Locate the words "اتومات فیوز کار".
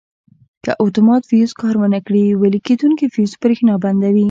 0.85-1.75